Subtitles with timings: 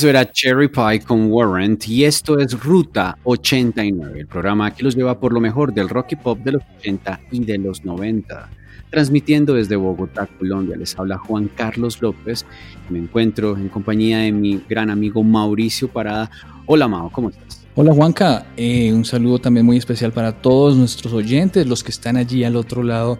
[0.00, 4.96] Eso era Cherry Pie con Warrant y esto es Ruta 89, el programa que los
[4.96, 8.48] lleva por lo mejor del rock y pop de los 80 y de los 90.
[8.88, 12.46] Transmitiendo desde Bogotá, Colombia, les habla Juan Carlos López.
[12.88, 16.30] Me encuentro en compañía de mi gran amigo Mauricio Parada.
[16.64, 17.66] Hola Mao, ¿cómo estás?
[17.74, 22.16] Hola Juanca, Eh, un saludo también muy especial para todos nuestros oyentes, los que están
[22.16, 23.18] allí al otro lado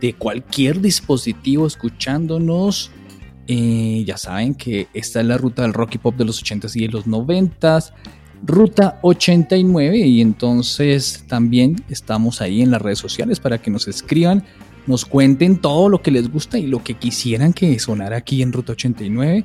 [0.00, 2.90] de cualquier dispositivo escuchándonos.
[3.48, 6.74] Eh, ya saben que esta es la ruta del rock y pop de los 80s
[6.76, 7.92] y de los 90s,
[8.44, 14.44] ruta 89 y entonces también estamos ahí en las redes sociales para que nos escriban,
[14.86, 18.52] nos cuenten todo lo que les gusta y lo que quisieran que sonara aquí en
[18.52, 19.44] ruta 89.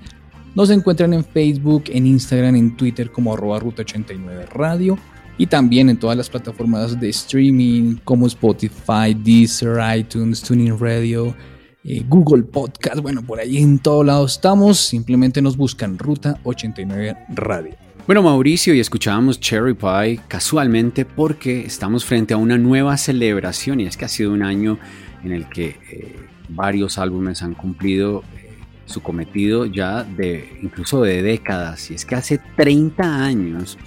[0.55, 4.97] Nos encuentran en Facebook, en Instagram, en Twitter como arroba ruta 89 radio
[5.37, 11.35] y también en todas las plataformas de streaming como Spotify, Deezer, iTunes, Tuning Radio,
[11.83, 12.99] eh, Google Podcast.
[12.99, 14.79] Bueno, por ahí en todos lados estamos.
[14.79, 17.75] Simplemente nos buscan Ruta 89 Radio.
[18.07, 23.85] Bueno, Mauricio, y escuchábamos Cherry Pie casualmente porque estamos frente a una nueva celebración y
[23.85, 24.79] es que ha sido un año
[25.23, 26.15] en el que eh,
[26.49, 32.15] varios álbumes han cumplido eh, su cometido ya de incluso de décadas y es que
[32.15, 33.77] hace 30 años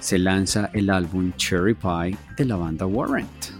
[0.00, 3.59] se lanza el álbum Cherry Pie de la banda Warrant.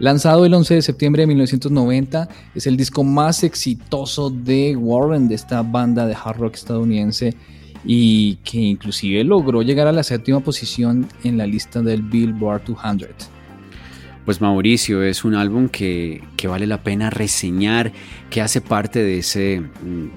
[0.00, 5.34] Lanzado el 11 de septiembre de 1990, es el disco más exitoso de Warren, de
[5.34, 7.34] esta banda de hard rock estadounidense.
[7.84, 13.30] y que inclusive logró llegar a la séptima posición en la lista del Billboard 200.
[14.24, 17.92] Pues Mauricio es un álbum que, que, vale la pena reseñar,
[18.30, 19.62] que hace parte de, ese,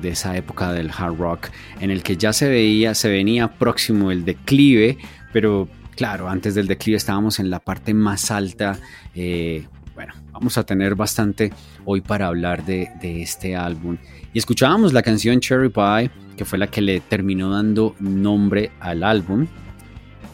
[0.01, 1.50] de esa época del hard rock
[1.80, 4.98] en el que ya se veía, se venía próximo el declive,
[5.31, 5.69] pero
[6.01, 8.80] claro, antes del declive estábamos en la parte más alta.
[9.13, 11.53] Eh, bueno, vamos a tener bastante
[11.86, 13.98] hoy para hablar de, este álbum.
[14.33, 19.03] Y escuchábamos la canción Cherry Pie, que fue la que le terminó dando nombre al
[19.03, 19.45] álbum.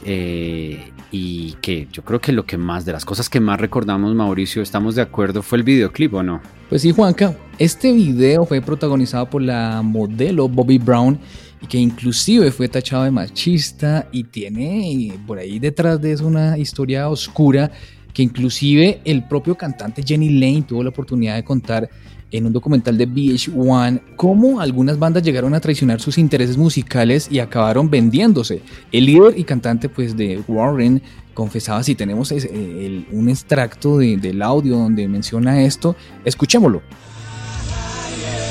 [0.06, 4.16] Eh, y que yo creo que lo que más, de las cosas que más recordamos,
[4.16, 6.40] Mauricio, estamos de acuerdo, fue el videoclip, ¿o no?
[6.70, 11.20] Pues sí, Juanca, este video fue protagonizado por la modelo Bobby Brown
[11.62, 16.58] y que inclusive fue tachado de machista y tiene por ahí detrás de eso una
[16.58, 17.72] historia oscura
[18.14, 21.90] que inclusive el propio cantante Jenny Lane tuvo la oportunidad de contar
[22.32, 27.40] en un documental de VH1 cómo algunas bandas llegaron a traicionar sus intereses musicales y
[27.40, 28.62] acabaron vendiéndose.
[28.92, 31.02] El líder y cantante pues de Warren
[31.34, 35.96] confesaba, si tenemos un extracto del audio donde menciona esto,
[36.26, 36.82] escuchémoslo.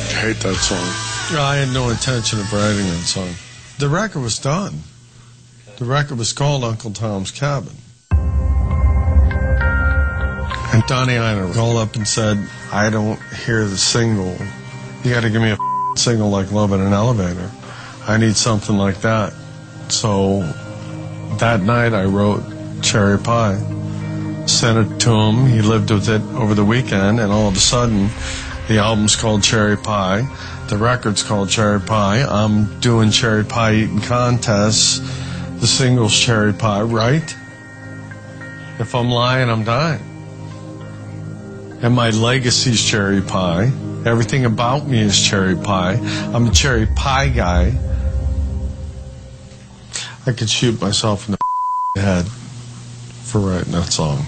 [0.08, 1.05] I hate that song.
[1.34, 3.34] I had no intention of writing that song.
[3.78, 4.80] The record was done.
[5.78, 7.74] The record was called Uncle Tom's Cabin.
[10.72, 12.38] And Donnie Einer called up and said,
[12.72, 14.36] I don't hear the single.
[15.02, 15.58] You got to give me a
[15.96, 17.50] single like Love in an Elevator.
[18.06, 19.34] I need something like that.
[19.88, 20.40] So
[21.38, 22.42] that night I wrote
[22.82, 23.58] Cherry Pie,
[24.46, 25.46] sent it to him.
[25.46, 28.10] He lived with it over the weekend, and all of a sudden,
[28.68, 30.28] the album's called Cherry Pie.
[30.68, 32.22] The record's called Cherry Pie.
[32.28, 34.98] I'm doing cherry pie eating contests.
[35.60, 37.36] The single's Cherry Pie, right?
[38.78, 40.02] If I'm lying, I'm dying.
[41.82, 43.70] And my legacy's cherry pie.
[44.04, 45.94] Everything about me is cherry pie.
[46.34, 47.72] I'm a cherry pie guy.
[50.26, 51.36] I could shoot myself in
[51.94, 54.26] the head for writing that song.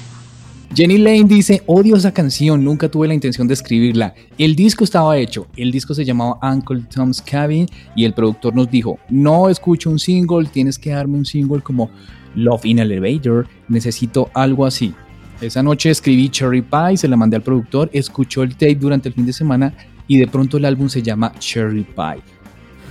[0.75, 4.15] Jenny Lane dice, odio esa canción, nunca tuve la intención de escribirla.
[4.37, 7.67] El disco estaba hecho, el disco se llamaba Uncle Tom's Cabin
[7.97, 11.91] y el productor nos dijo, no escucho un single, tienes que darme un single como
[12.35, 14.95] Love in Elevator, necesito algo así.
[15.41, 19.15] Esa noche escribí Cherry Pie, se la mandé al productor, escuchó el tape durante el
[19.15, 19.75] fin de semana
[20.07, 22.23] y de pronto el álbum se llama Cherry Pie.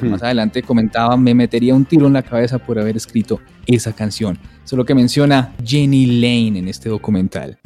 [0.01, 0.09] Hmm.
[0.09, 4.37] Más adelante comentaba, me metería un tiro en la cabeza por haber escrito esa canción.
[4.63, 7.57] Eso es lo que menciona Jenny Lane en este documental.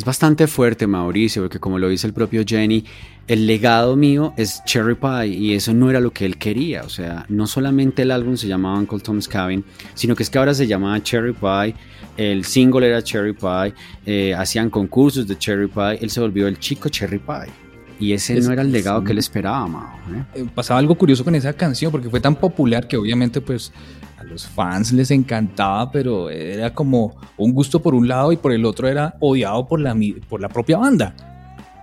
[0.00, 2.86] Es bastante fuerte, Mauricio, porque como lo dice el propio Jenny,
[3.28, 6.84] el legado mío es Cherry Pie y eso no era lo que él quería.
[6.84, 9.62] O sea, no solamente el álbum se llamaba Uncle Tom's Cabin,
[9.92, 11.74] sino que es que ahora se llamaba Cherry Pie,
[12.16, 13.74] el single era Cherry Pie,
[14.06, 17.52] eh, hacían concursos de Cherry Pie, él se volvió el chico Cherry Pie.
[18.00, 19.94] Y ese no era el legado que él esperaba, Mao.
[20.14, 20.24] ¿eh?
[20.34, 23.72] Eh, pasaba algo curioso con esa canción, porque fue tan popular que obviamente pues
[24.16, 28.52] a los fans les encantaba, pero era como un gusto por un lado y por
[28.52, 29.94] el otro era odiado por la,
[30.28, 31.14] por la propia banda.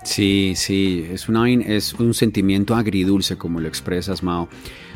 [0.03, 4.49] Sí, sí, es, una, es un sentimiento agridulce como lo expresas, Mao.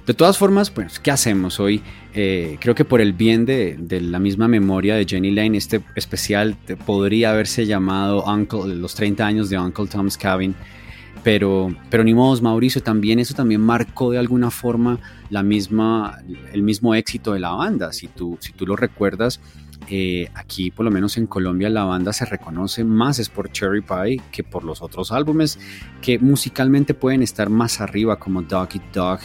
[0.07, 1.83] De todas formas, pues, ¿qué hacemos hoy?
[2.15, 5.81] Eh, creo que por el bien de, de, la misma memoria de Jenny Lane, este
[5.95, 10.56] especial podría haberse llamado Uncle, los 30 años de Uncle Tom's Cabin.
[11.23, 16.19] Pero, pero ni modo, Mauricio, también eso también marcó de alguna forma la misma,
[16.51, 17.94] el mismo éxito de la banda.
[17.94, 19.39] Si tú, si tú lo recuerdas,
[19.89, 23.81] eh, aquí por lo menos en Colombia la banda se reconoce más es por Cherry
[23.81, 25.57] Pie que por los otros álbumes
[26.04, 29.19] que musicalmente pueden estar más arriba como Dog Eat Dog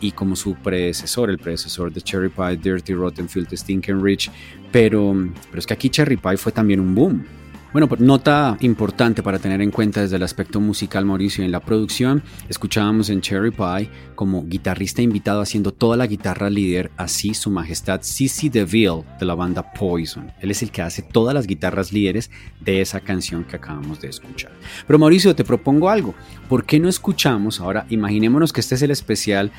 [0.00, 4.30] y como su predecesor, el predecesor de Cherry Pie, Dirty Rotten Filthy Stinking Rich,
[4.70, 5.14] pero,
[5.48, 7.26] pero es que aquí Cherry Pie fue también un boom.
[7.70, 11.60] Bueno, pues nota importante para tener en cuenta desde el aspecto musical, Mauricio, en la
[11.60, 17.50] producción escuchábamos en Cherry Pie como guitarrista invitado haciendo toda la guitarra líder, así su
[17.50, 20.32] majestad Cissy DeVille de la banda Poison.
[20.40, 24.08] Él es el que hace todas las guitarras líderes de esa canción que acabamos de
[24.08, 24.52] escuchar.
[24.86, 26.14] Pero Mauricio, te propongo algo.
[26.48, 27.84] ¿Por qué no escuchamos ahora?
[27.90, 29.52] Imaginémonos que este es el especial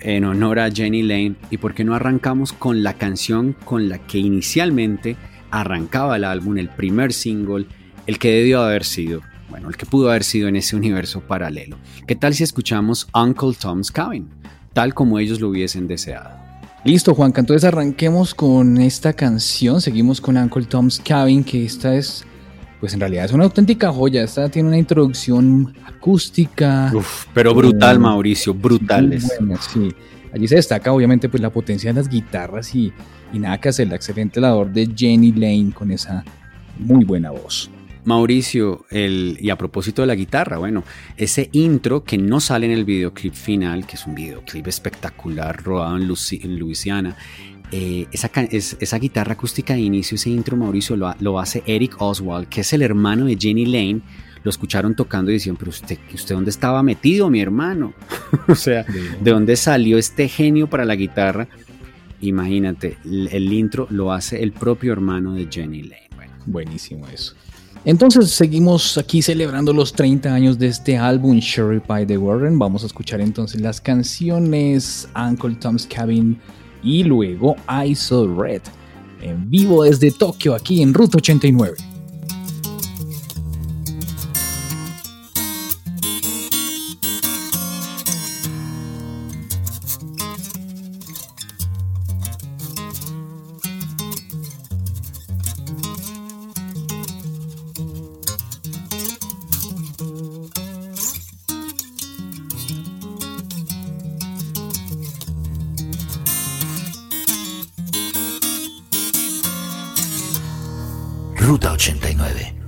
[0.00, 3.98] en honor a Jenny Lane y por qué no arrancamos con la canción con la
[3.98, 5.16] que inicialmente
[5.60, 7.66] arrancaba el álbum, el primer single,
[8.06, 11.76] el que debió haber sido, bueno, el que pudo haber sido en ese universo paralelo.
[12.06, 14.28] ¿Qué tal si escuchamos Uncle Tom's Cabin,
[14.72, 16.30] tal como ellos lo hubiesen deseado?
[16.84, 22.24] Listo, Juanca, entonces arranquemos con esta canción, seguimos con Uncle Tom's Cabin, que esta es,
[22.80, 26.90] pues en realidad es una auténtica joya, esta tiene una introducción acústica.
[26.92, 29.18] Uf, pero brutal, Mauricio, brutal.
[29.72, 29.94] sí.
[30.34, 32.92] Allí se destaca obviamente pues la potencia de las guitarras y,
[33.34, 36.24] y nada que hacer, la excelente labor de Jenny Lane con esa
[36.78, 37.70] muy buena voz.
[38.04, 40.84] Mauricio, el, y a propósito de la guitarra, bueno,
[41.16, 45.96] ese intro que no sale en el videoclip final, que es un videoclip espectacular rodado
[45.96, 47.16] en, Luisiana,
[47.72, 52.48] eh, esa, esa, guitarra acústica de inicio, ese intro, Mauricio, lo, lo, hace Eric Oswald,
[52.48, 54.02] que es el hermano de Jenny Lane.
[54.42, 57.94] Lo escucharon tocando y decían, pero usted, ¿usted dónde estaba metido, mi hermano?
[58.48, 61.48] o sea, ¿de dónde salió este genio para la guitarra?
[62.28, 66.08] Imagínate, el, intro lo hace el propio hermano de Jenny Lane.
[66.46, 67.34] Buenísimo eso.
[67.84, 72.58] Entonces seguimos aquí celebrando los 30 años de este álbum Sherry Pie de Warren.
[72.58, 76.38] Vamos a escuchar entonces las canciones Uncle Tom's Cabin
[76.82, 78.62] y luego I Saw Red
[79.20, 81.93] en vivo desde Tokio aquí en Ruta 89.
[111.74, 112.64] 89.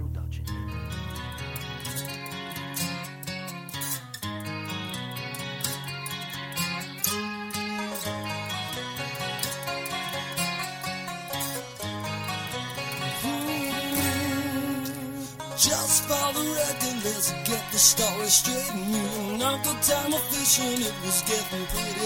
[15.57, 18.75] Just follow the record, let's get the story straight.
[18.75, 19.01] Me
[19.33, 22.06] and Uncle Tom were fishing, it was getting pretty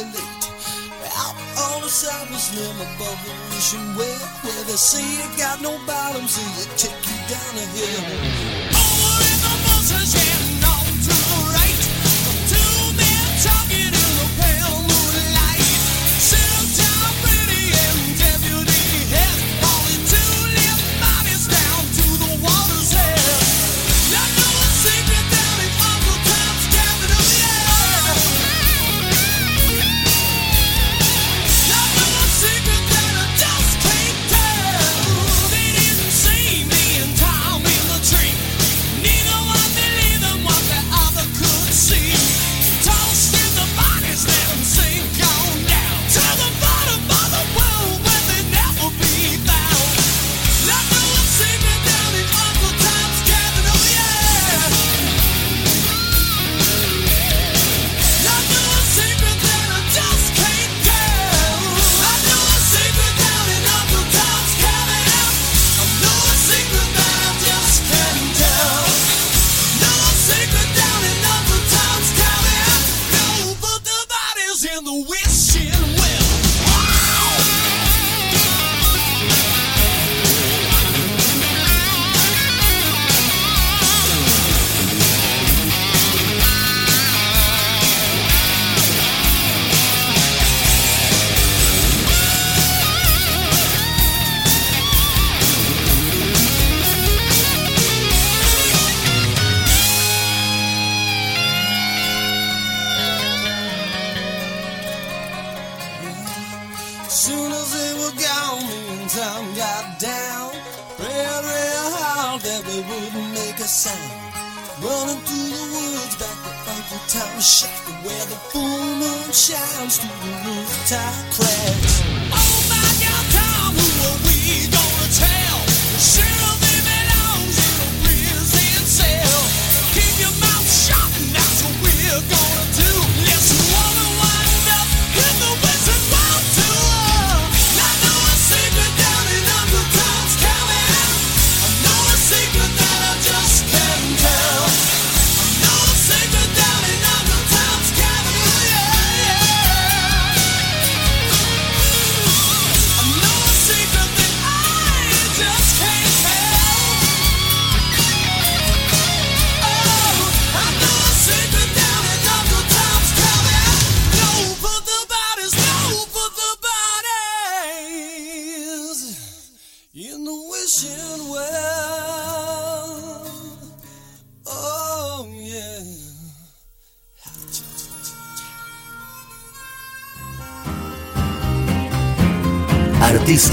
[2.08, 6.26] on the cypress limb above the ocean well, where they say you got no bottom,
[6.26, 8.59] so you take you down a hill.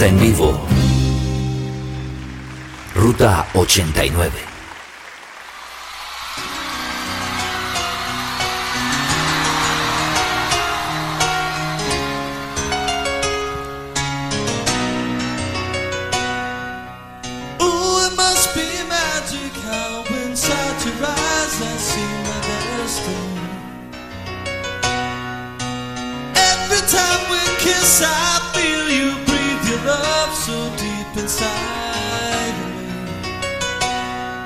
[0.05, 0.59] En vivo.
[2.93, 4.46] Ruta 89.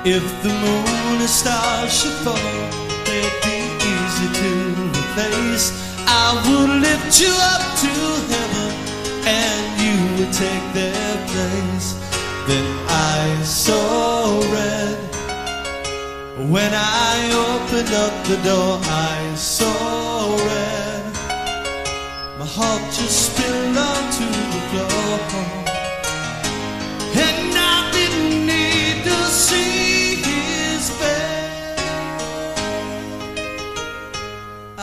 [0.04, 2.34] If the moon and stars should fall,
[3.06, 4.50] they'd be easy to
[4.98, 5.70] replace.
[6.08, 7.92] I would lift you up to
[8.32, 8.72] heaven,
[9.30, 11.94] and you would take their place.
[12.48, 14.98] Then I saw red.
[16.50, 17.14] When I
[17.46, 21.14] opened up the door, I saw red.
[22.40, 25.71] My heart just spilled onto the floor.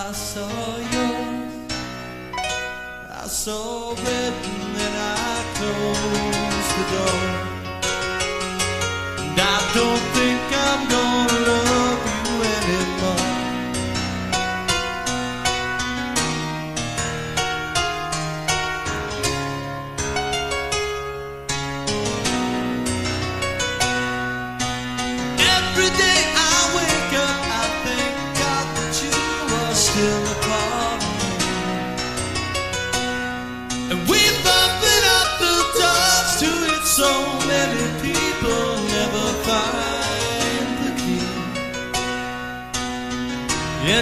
[0.02, 1.74] I saw yours.
[3.10, 3.28] I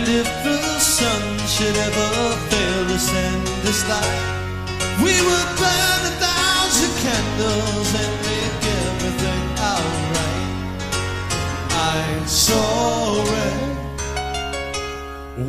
[0.08, 2.10] And if the sun should ever
[2.50, 4.24] fail to send this light,
[5.04, 10.48] we would burn a thousand candles and make everything alright.
[11.72, 13.62] I saw red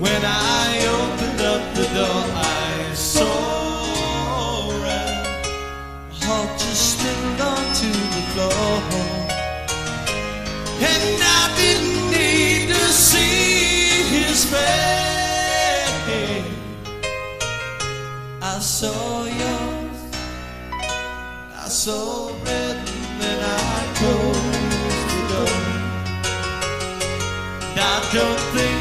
[0.00, 0.66] when I
[0.98, 2.24] opened up the door.
[2.34, 5.26] I saw red.
[6.24, 8.82] Heart just spilled onto the floor,
[10.82, 11.27] and
[18.80, 20.00] Saw yours.
[21.64, 22.76] I saw red,
[23.28, 25.56] and I closed the door.
[27.70, 28.77] And I don't think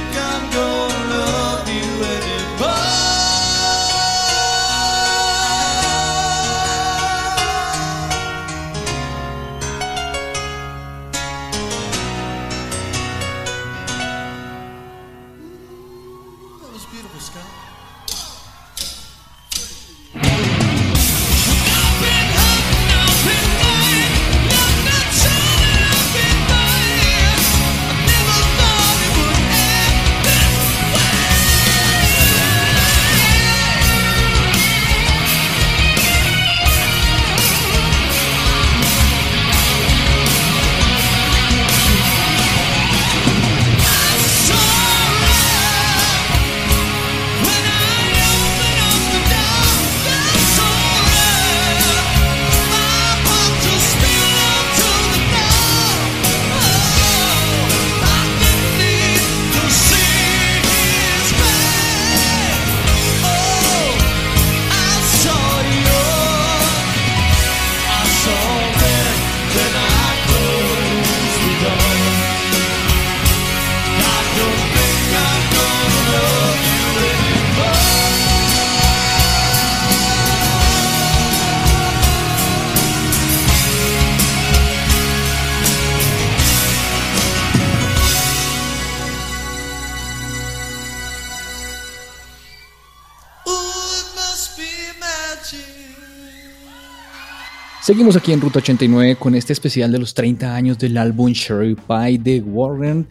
[97.88, 101.74] Seguimos aquí en Ruta 89 con este especial de los 30 años del álbum Cherry
[101.74, 103.08] Pie de Warren.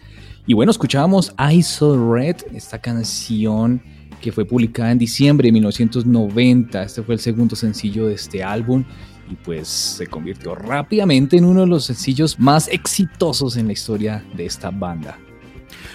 [0.47, 3.81] Y bueno, escuchábamos I Saw Red, esta canción
[4.21, 6.83] que fue publicada en diciembre de 1990.
[6.83, 8.85] Este fue el segundo sencillo de este álbum
[9.31, 14.27] y pues se convirtió rápidamente en uno de los sencillos más exitosos en la historia
[14.35, 15.19] de esta banda.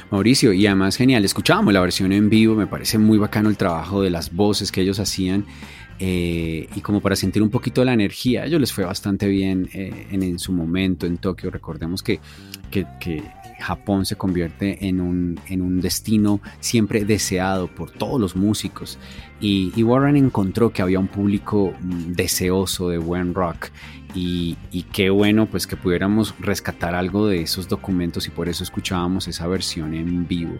[0.09, 4.01] Mauricio, y además genial, escuchábamos la versión en vivo, me parece muy bacano el trabajo
[4.01, 5.45] de las voces que ellos hacían
[6.03, 9.69] eh, y como para sentir un poquito la energía, a ellos les fue bastante bien
[9.71, 12.19] eh, en, su momento en Tokio, recordemos que,
[13.59, 18.97] Japón se convierte en un, destino siempre deseado por todos los músicos.
[19.39, 23.67] Y, y Warren encontró que había un público mm, deseoso de buen rock.
[24.15, 28.63] Y, y, qué bueno pues que pudiéramos rescatar algo de esos documentos y por eso
[28.63, 30.57] escuchábamos esa versión en vivo.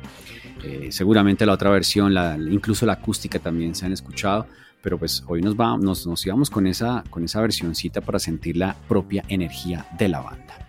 [0.63, 2.13] Eh, seguramente la otra versión,
[2.51, 4.45] incluso la acústica también se han escuchado,
[4.81, 8.57] pero pues hoy nos, va, nos, nos íbamos con esa, con esa versioncita para sentir
[8.57, 10.67] la propia energía de la banda.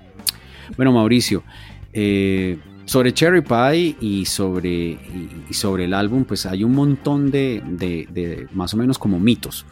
[0.77, 1.43] Bueno Mauricio,
[1.93, 4.99] eh, sobre Cherry Pie y sobre,
[5.49, 9.19] y, sobre el álbum, pues hay un montón de, de, de, más o menos como
[9.19, 9.65] mitos.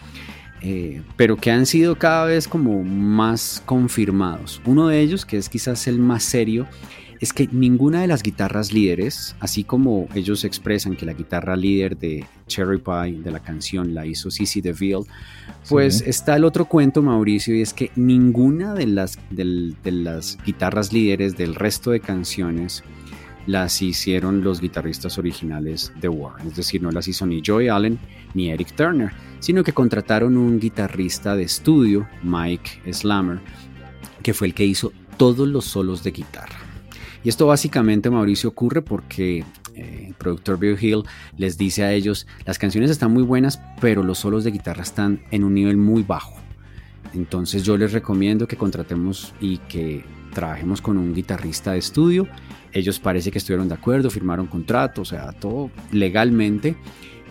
[0.62, 4.61] eh, pero que han sido cada vez como más confirmados.
[4.64, 6.66] Uno de ellos, que es quizás el más serio,
[7.20, 11.98] es que ninguna de las guitarras líderes, así como ellos expresan que la guitarra líder
[11.98, 15.04] de Cherry Pie, de la canción, la hizo Cissy DeVille,
[15.68, 20.94] pues está el otro cuento, Mauricio, y es que ninguna de las, de las guitarras
[20.94, 22.83] líderes del resto de canciones
[23.46, 27.98] las hicieron los guitarristas originales de Warren, es decir, no las hizo ni Joey Allen
[28.33, 33.40] ni Eric Turner, sino que contrataron un guitarrista de estudio, Mike Slammer,
[34.22, 36.69] que fue el que hizo todos los solos de guitarra.
[37.22, 41.02] Y esto básicamente, Mauricio, ocurre porque eh, el productor Bill Hill
[41.37, 45.22] les dice a ellos, las canciones están muy buenas, pero los solos de guitarra están
[45.30, 46.35] en un nivel muy bajo.
[47.12, 52.28] Entonces yo les recomiendo que contratemos y que trabajemos con un guitarrista de estudio.
[52.72, 56.76] Ellos parece que estuvieron de acuerdo, firmaron contrato, o sea, todo legalmente.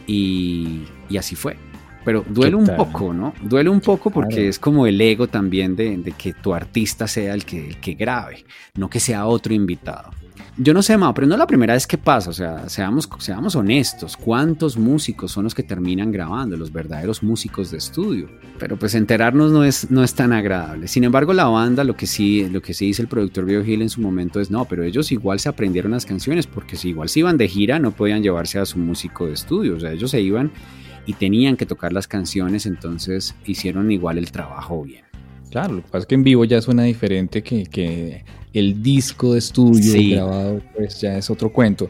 [0.06, 1.69] Y, y así fue.
[2.10, 3.36] Pero duele un poco, ¿no?
[3.40, 7.46] Duele un poco porque es como el ego también de, que tu artista sea el
[7.46, 10.10] que, que grabe, no que sea otro invitado.
[10.58, 13.08] Yo no sé, Mao, pero no es la primera vez que pasa, o sea, seamos,
[13.20, 18.28] seamos honestos, ¿cuántos músicos son los que terminan grabando, los verdaderos músicos de estudio?
[18.58, 20.88] Pero pues enterarnos no es, no es tan agradable.
[20.88, 23.84] Sin embargo, la banda, lo que sí, lo que sí dice el productor Bio Hill
[23.84, 27.08] en su momento es, no, pero ellos igual se aprendieron las canciones, porque si igual
[27.08, 30.10] se iban de gira, no podían llevarse a su músico de estudio, o sea, ellos
[30.10, 30.52] se iban
[31.06, 35.04] y tenían que tocar las canciones, entonces hicieron igual el trabajo bien.
[35.50, 39.40] Claro, lo que pasa es que en vivo ya suena diferente que, el disco de
[39.40, 41.90] estudio grabado, pues ya es otro cuento.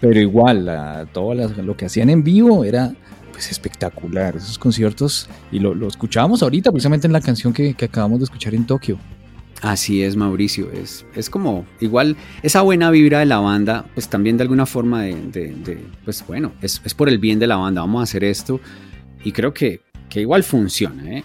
[0.00, 2.92] Pero igual, todo lo que hacían en vivo era
[3.32, 4.36] pues espectacular.
[4.36, 8.24] Esos conciertos, y lo, lo escuchábamos ahorita precisamente en la canción que, que acabamos de
[8.24, 8.98] escuchar en Tokio.
[9.62, 10.70] Así es, Mauricio.
[10.72, 15.02] Es, es como igual esa buena vibra de la banda, pues también de alguna forma
[15.02, 17.82] de, pues bueno, es, por el bien de la banda.
[17.82, 18.60] Vamos a hacer esto
[19.22, 21.12] y creo que, que igual funciona.
[21.12, 21.24] ¿eh?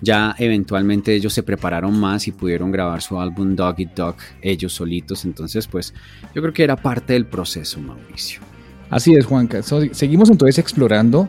[0.00, 4.72] Ya eventualmente ellos se prepararon más y pudieron grabar su álbum Dog It Dog ellos
[4.72, 5.24] solitos.
[5.24, 5.94] Entonces, pues
[6.34, 8.40] yo creo que era parte del proceso, Mauricio.
[8.88, 9.62] Así es, Juanca.
[9.62, 11.28] seguimos entonces explorando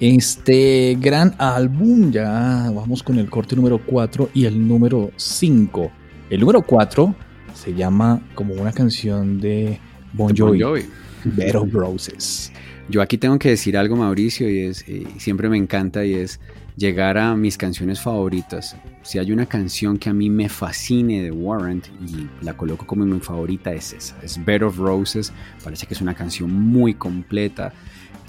[0.00, 2.10] este gran álbum.
[2.10, 5.90] Ya vamos con el corte número 4 y el número 5.
[6.30, 7.14] El número 4
[7.54, 9.78] se llama como una canción de
[10.12, 10.82] Bon Jovi, bon
[11.24, 12.52] Bed of Roses.
[12.88, 14.84] Yo aquí tengo que decir algo, Mauricio, y es
[15.18, 16.38] siempre me encanta y es
[16.76, 18.76] llegar a mis canciones favoritas.
[19.02, 23.04] Si hay una canción que a mí me fascine de Warrant y la coloco como
[23.04, 25.32] mi favorita es esa, es Bed of Roses.
[25.64, 27.72] Parece que es una canción muy completa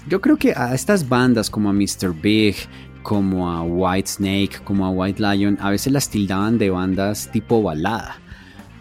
[0.08, 2.12] yo creo que a estas bandas como a Mr.
[2.12, 2.56] Big,
[3.02, 7.62] como a White Snake, como a White Lion, a veces las tildaban de bandas tipo
[7.62, 8.16] balada.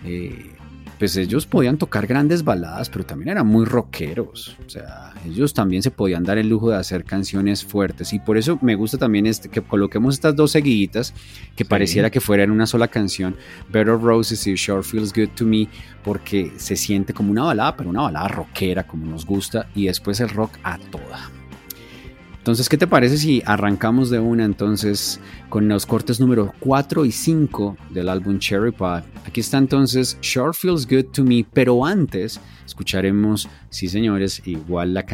[0.03, 0.56] Eh,
[0.97, 4.57] pues ellos podían tocar grandes baladas, pero también eran muy rockeros.
[4.65, 8.13] O sea, ellos también se podían dar el lujo de hacer canciones fuertes.
[8.13, 11.13] Y por eso me gusta también este, que coloquemos estas dos seguiditas,
[11.55, 13.35] que pareciera que fueran una sola canción,
[13.69, 15.67] Better Roses y Sure Feels Good to Me,
[16.03, 20.19] porque se siente como una balada, pero una balada rockera como nos gusta, y después
[20.19, 21.36] el rock a toda.
[22.47, 27.11] Entonces, ¿qué te parece si arrancamos de una entonces con los cortes número 4 y
[27.11, 29.03] 5 del álbum Cherry Pie?
[29.25, 35.05] Aquí está entonces Sure Feels Good to Me, pero antes escucharemos, sí señores, igual la,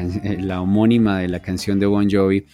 [0.41, 2.46] la homónima de la canción de Bon Jovi,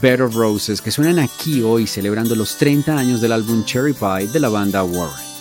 [0.00, 4.38] Better Roses, que suenan aquí hoy celebrando los 30 años del álbum Cherry Pie de
[4.38, 5.31] la banda Warren.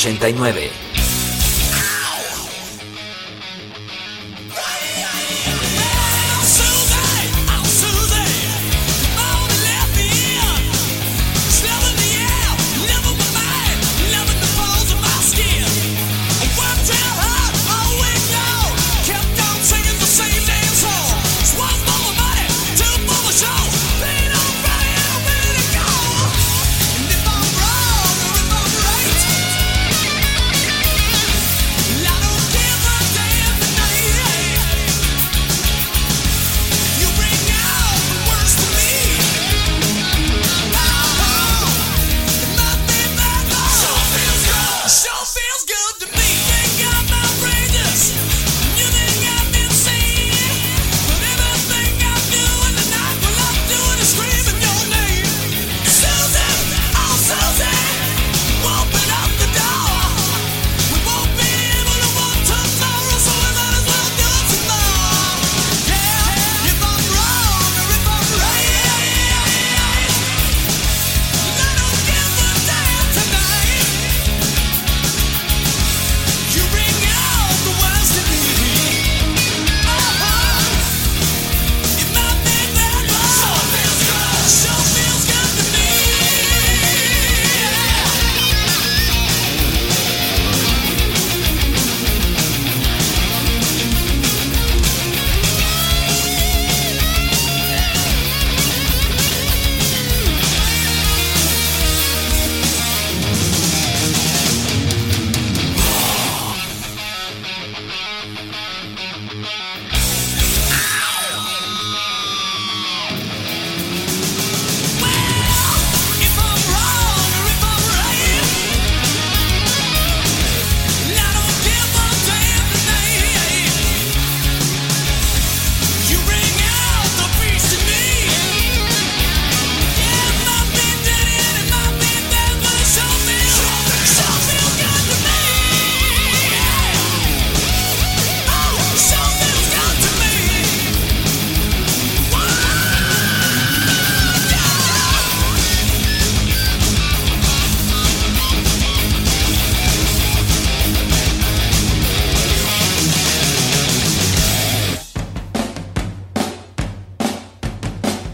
[0.00, 0.79] 89.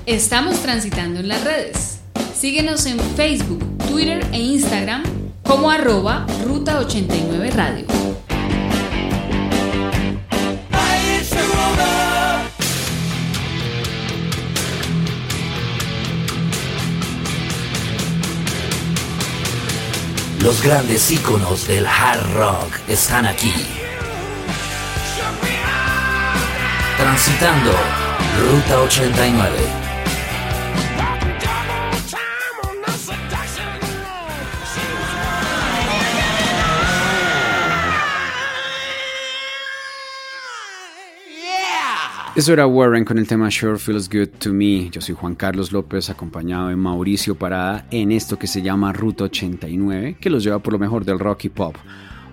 [0.07, 1.99] Estamos transitando en las redes.
[2.38, 5.03] Síguenos en Facebook, Twitter e Instagram
[5.42, 7.87] como arroba Ruta 89 Radio.
[20.40, 23.53] Los grandes íconos del hard rock están aquí.
[26.97, 27.73] Transitando
[28.38, 29.86] Ruta 89.
[42.37, 44.90] Eso era Warren con el tema Sure Feels Good to Me.
[44.90, 49.25] Yo soy Juan Carlos López, acompañado de Mauricio Parada en esto que se llama Ruta
[49.25, 51.75] 89, que los lleva por lo mejor del rock y pop.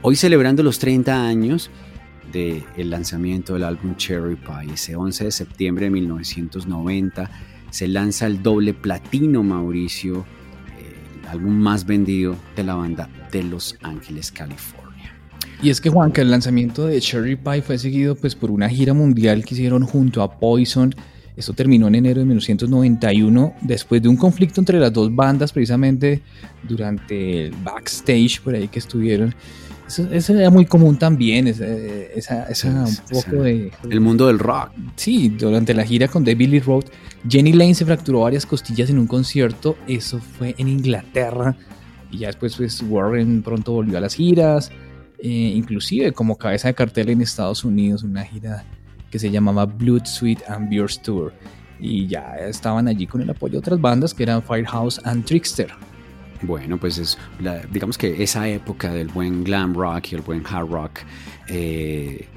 [0.02, 1.72] Hoy celebrando los 30 años
[2.34, 4.74] del lanzamiento del álbum Cherry Pie.
[4.74, 7.32] Ese 11 de septiembre de 1990
[7.70, 10.26] se lanza el doble platino, Mauricio,
[11.22, 14.83] el álbum más vendido de la banda de Los Ángeles, California.
[15.64, 18.68] Y es que Juan, que el lanzamiento de Cherry Pie fue seguido pues por una
[18.68, 20.94] gira mundial que hicieron junto a Poison.
[21.38, 26.22] Esto terminó en enero de 1991 después de un conflicto entre las dos bandas precisamente
[26.68, 29.34] durante el backstage por ahí que estuvieron.
[29.88, 33.72] Eso, eso era muy común también, esa, esa, esa un poco de...
[33.90, 34.72] El mundo del rock.
[34.98, 36.90] Sí, durante la gira con David Lee Roth,
[37.28, 39.78] Jenny Lane se fracturó varias costillas en un concierto.
[39.88, 41.56] Eso fue en Inglaterra.
[42.12, 44.70] Y ya después, pues, Warren pronto volvió a las giras.
[45.24, 48.64] Eh, inclusive como cabeza de cartel en Estados Unidos, una gira
[49.10, 51.34] que se llamaba Blood, Sweet and Beers Tour.
[51.80, 55.70] Y ya estaban allí con el apoyo de otras bandas que eran Firehouse and Trickster.
[56.42, 60.44] Bueno, pues es, la- digamos que esa época del buen glam rock y el buen
[60.46, 61.00] hard rock
[61.48, 62.28] eh,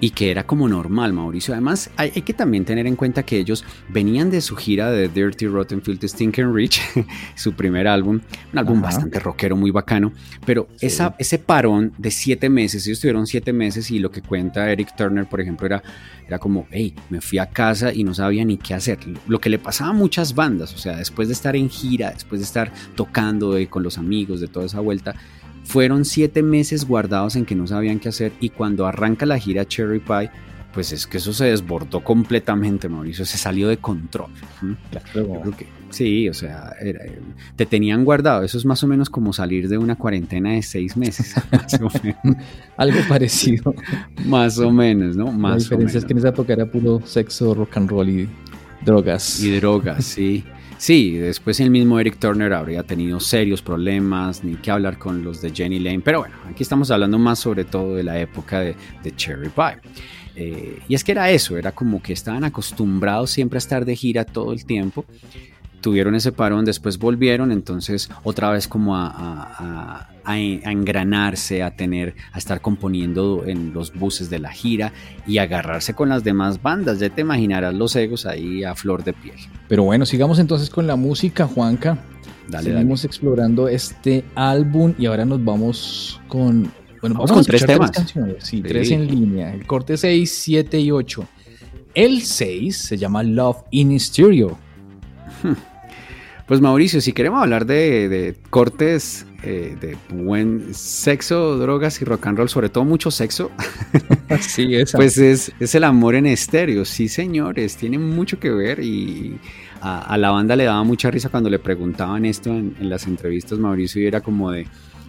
[0.00, 1.54] y que era como normal, Mauricio.
[1.54, 5.08] Además, hay, hay, que también tener en cuenta que ellos venían de su gira de
[5.08, 6.80] Dirty Rotten Filthy Stinking Rich,
[7.34, 8.20] su primer álbum,
[8.52, 8.86] un álbum Ajá.
[8.86, 10.12] bastante rockero, muy bacano,
[10.44, 10.86] pero sí.
[10.86, 14.94] esa, ese parón de siete meses, ellos tuvieron siete meses y lo que cuenta Eric
[14.96, 15.82] Turner, por ejemplo, era,
[16.26, 18.98] era como, hey, me fui a casa y no sabía ni qué hacer.
[19.26, 22.40] Lo que le pasaba a muchas bandas, o sea, después de estar en gira, después
[22.40, 25.14] de estar tocando eh, con los amigos, de toda esa vuelta,
[25.66, 29.66] fueron siete meses guardados en que no sabían qué hacer y cuando arranca la gira
[29.66, 30.30] Cherry Pie,
[30.72, 34.30] pues es que eso se desbordó completamente, Mauricio, se salió de control.
[34.90, 35.34] Claro.
[35.34, 37.00] Yo creo que sí, o sea, era,
[37.56, 40.96] te tenían guardado, eso es más o menos como salir de una cuarentena de seis
[40.96, 41.34] meses.
[42.76, 43.74] Algo parecido.
[44.26, 45.32] más o menos, ¿no?
[45.32, 48.28] Más la diferencia es que en esa época era puro sexo, rock and roll y
[48.84, 49.42] drogas.
[49.42, 50.44] Y drogas, sí.
[50.78, 55.40] Sí, después el mismo Eric Turner habría tenido serios problemas, ni que hablar con los
[55.40, 58.76] de Jenny Lane, pero bueno, aquí estamos hablando más sobre todo de la época de,
[59.16, 59.78] Cherry Pie.
[60.38, 63.96] Eh, y es que era eso, era como que estaban acostumbrados siempre a estar de
[63.96, 65.06] gira todo el tiempo,
[65.86, 71.76] tuvieron ese parón, después volvieron, entonces otra vez como a, a, a, a, engranarse, a
[71.76, 74.92] tener, a estar componiendo en los buses de la gira
[75.28, 76.98] y agarrarse con las demás bandas.
[76.98, 79.36] Ya te imaginarás los egos ahí a flor de piel.
[79.68, 81.96] Pero bueno, sigamos entonces con la música, Juanca.
[82.48, 83.06] Dale, Seguimos dale.
[83.06, 86.62] explorando este álbum y ahora nos vamos con.
[87.00, 87.92] Bueno, vamos, vamos con tres temas.
[87.92, 89.54] Tres canciones, sí, sí, tres en línea.
[89.54, 91.24] El corte 6, 7 y 8.
[91.94, 94.58] El 6 se llama Love in Stereo.
[96.46, 102.28] Pues Mauricio, si queremos hablar de, de cortes eh, de buen sexo, drogas y rock
[102.28, 103.50] and roll, sobre todo mucho sexo,
[104.40, 104.96] sí, esa.
[104.96, 106.84] pues es, es, el amor en estéreo.
[106.84, 109.40] Sí, señores, tiene mucho que ver y
[109.80, 113.08] a, a, la banda le daba mucha risa cuando le preguntaban esto en, en las
[113.08, 114.68] entrevistas, Mauricio, y era como de,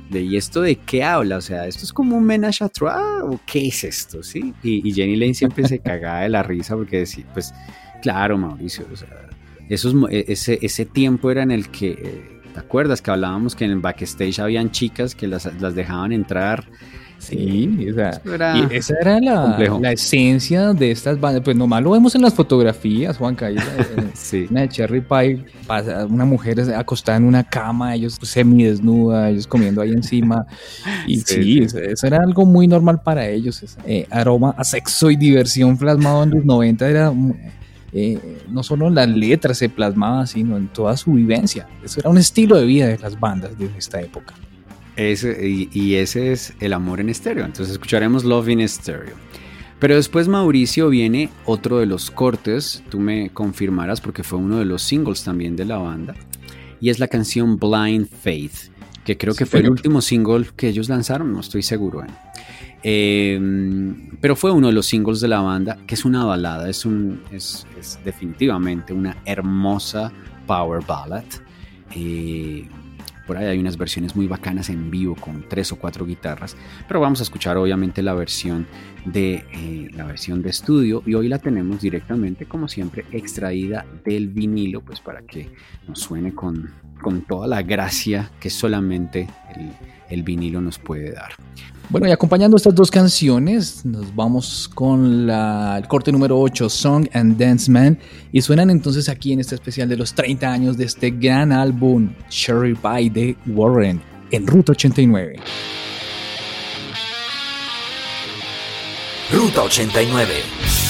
[0.09, 1.37] de, ¿y esto de qué habla?
[1.37, 4.23] O sea, ¿esto es como un menage à trois o qué es esto?
[4.23, 4.55] ¿Sí?
[4.63, 7.53] Y, y Jenny Lane siempre se cagaba de la risa porque decía, pues,
[8.01, 9.26] claro, Mauricio, o sea,
[9.69, 13.71] esos, ese, ese tiempo era en el que, eh, ¿te acuerdas que hablábamos que en
[13.71, 16.65] el backstage habían chicas que las, las dejaban entrar?
[17.19, 21.41] Sí, o sea, era y esa era la, la, esencia de estas bandas.
[21.43, 23.49] Pues nomás lo vemos en las fotografías, Juanca.
[24.13, 24.45] sí.
[24.49, 25.45] Una de Cherry Pie,
[26.09, 30.45] una mujer acostada en una cama, ellos semidesnuda, ellos comiendo ahí encima.
[31.07, 33.63] Y sí, sí, eso era algo muy normal para ellos.
[33.85, 37.11] Eh, aroma a sexo y diversión plasmado en los 90 era
[37.93, 41.67] eh, no solo en las letras se plasmaba, sino en toda su vivencia.
[41.83, 44.33] Eso era un estilo de vida de las bandas de esta época.
[44.95, 47.45] Ese, y, y, ese es el amor en estéreo.
[47.45, 49.15] Entonces escucharemos Love in Stereo.
[49.79, 54.65] Pero después Mauricio viene otro de los cortes, tú me confirmarás porque fue uno de
[54.65, 56.15] los singles también de la banda,
[56.81, 58.71] y es la canción Blind Faith,
[59.05, 62.03] que creo que fue el último single que ellos lanzaron, no estoy seguro.
[62.03, 62.07] ¿eh?
[62.89, 63.37] Eh,
[64.21, 67.67] pero fue uno de los singles de la banda, que es una balada, es
[68.05, 70.09] definitivamente una hermosa
[70.45, 71.25] power ballad.
[71.93, 72.65] Eh,
[73.27, 76.55] por ahí hay unas versiones muy bacanas en vivo con tres o cuatro guitarras,
[76.87, 78.65] pero vamos a escuchar obviamente la versión
[79.03, 84.29] de eh, la versión de estudio y hoy la tenemos directamente, como siempre, extraída del
[84.29, 85.51] vinilo, pues para que
[85.89, 89.27] nos suene con, con toda la gracia que solamente
[89.57, 89.71] el,
[90.09, 91.31] el vinilo nos puede dar.
[91.89, 97.07] Bueno, y acompañando estas dos canciones, nos vamos con la, el corte número 8, Song
[97.13, 97.97] and Dance Man,
[98.33, 102.09] y suenan entonces aquí en este especial de los 30 años de este gran álbum,
[102.29, 104.01] Cherry Pie de Warren,
[104.31, 105.37] en Ruta 89.
[109.31, 110.86] Ruta 89.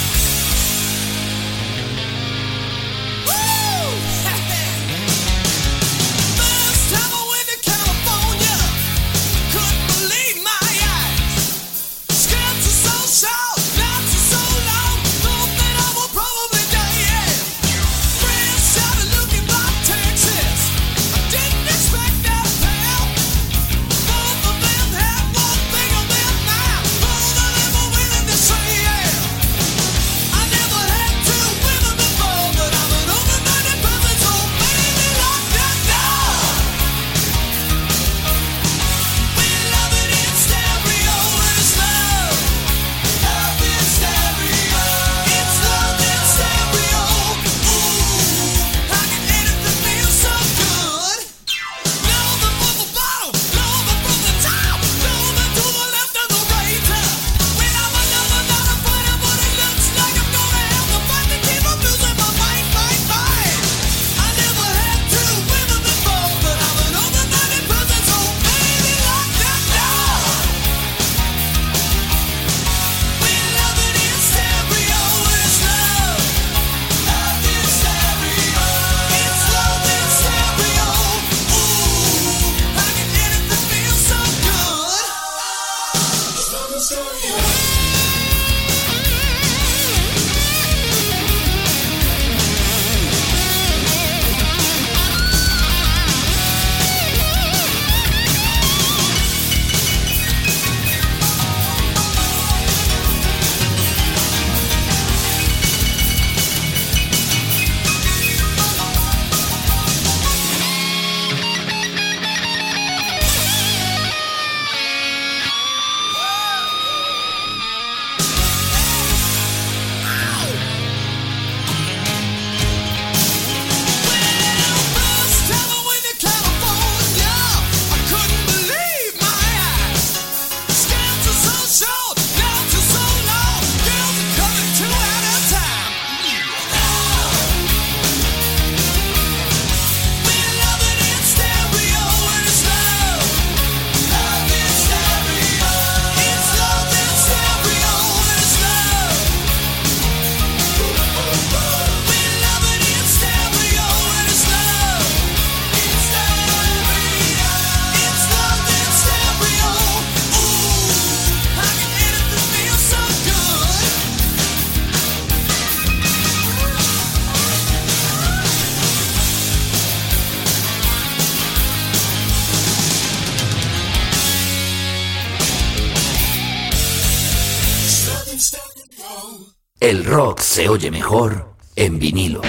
[179.87, 182.41] El rock se oye mejor en vinilo.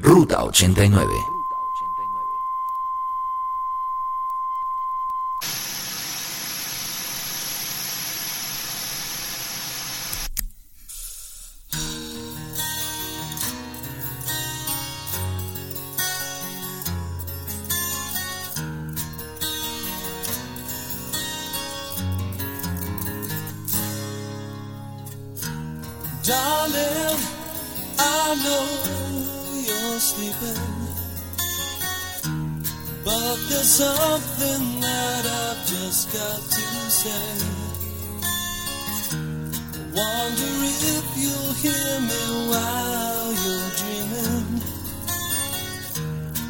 [0.00, 1.35] Ruta 89.
[36.16, 36.66] got to
[37.00, 37.34] say.
[39.98, 40.52] Wonder
[40.96, 44.48] if you'll hear me while you're dreaming.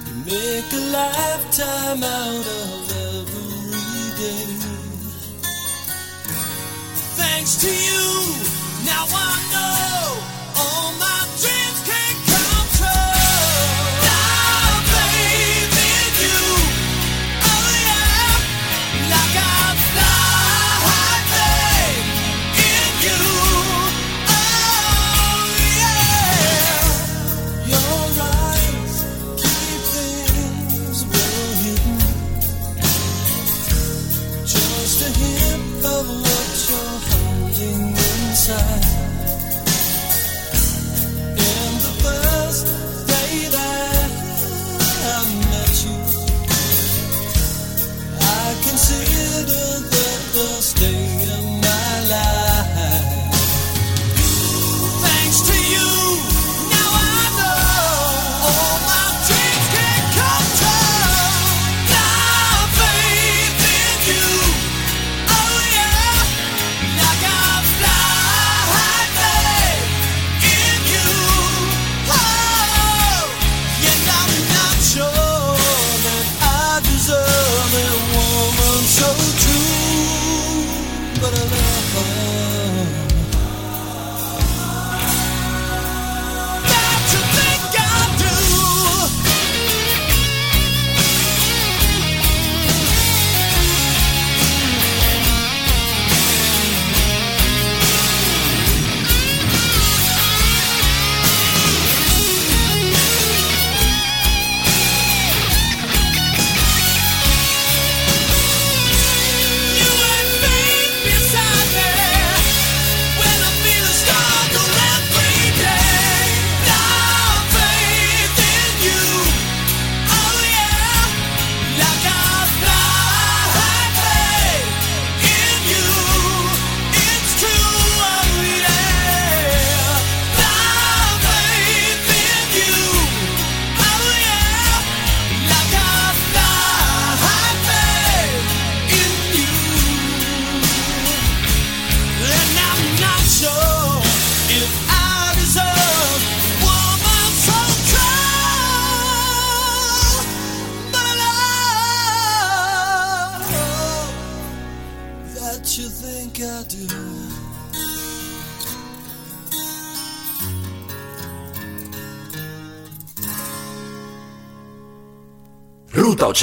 [0.06, 4.46] You make a lifetime out of every day.
[7.20, 8.06] Thanks to you,
[8.90, 10.02] now I know
[10.62, 11.75] all my dreams.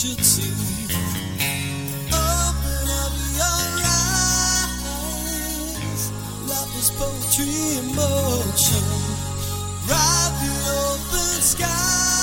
[0.00, 0.50] should see.
[2.08, 4.82] Open up your eyes.
[6.78, 8.84] Is poetry in motion.
[9.90, 12.19] Ride the open sky.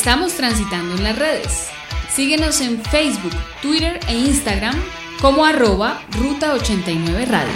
[0.00, 1.68] Estamos transitando en las redes.
[2.08, 4.74] Síguenos en Facebook, Twitter e Instagram
[5.20, 7.52] como arroba Ruta 89 Radio.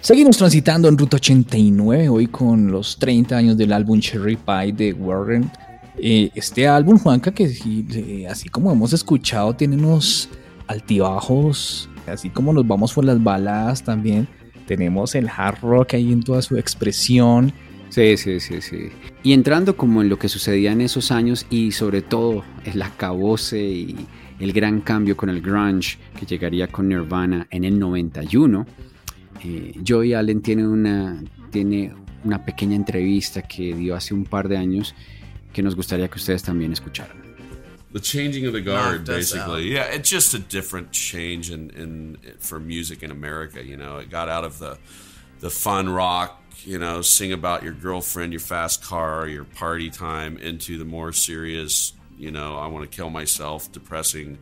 [0.00, 4.94] Seguimos transitando en Ruta 89 hoy con los 30 años del álbum Cherry Pie de
[4.94, 5.52] Warren.
[5.98, 10.30] Eh, este álbum, Juanca, que sí, así como hemos escuchado, tiene unos
[10.68, 14.26] altibajos, así como nos vamos por las baladas también.
[14.66, 17.52] Tenemos el hard rock ahí en toda su expresión.
[17.90, 18.88] Sí, sí, sí, sí.
[19.22, 23.62] Y entrando como en lo que sucedía en esos años y sobre todo el acabose
[23.62, 24.06] y
[24.40, 28.66] el gran cambio con el grunge que llegaría con Nirvana en el 91,
[29.44, 31.92] eh, Joey Allen tiene una, tiene
[32.24, 34.94] una pequeña entrevista que dio hace un par de años
[35.52, 37.23] que nos gustaría que ustedes también escucharan.
[37.94, 39.72] The changing of the guard basically.
[39.72, 43.98] yeah it's just a different change in, in for music in america you know?
[43.98, 44.76] It got out of the
[45.38, 50.36] the fun rock you know sing about your girlfriend your fast car your party time
[50.38, 54.38] into the more serious you know i want to kill myself depressing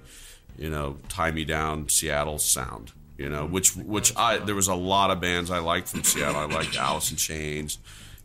[0.57, 3.45] you know tie me down seattle sound you know?
[3.47, 6.41] Which which i there was a lot of bands i liked from seattle.
[6.41, 7.79] I liked alice in chains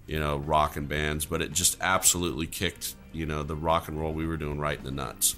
[0.08, 3.99] you know rock and bands but it just absolutely kicked you know the rock and
[3.99, 5.36] roll we were doing right in the nuts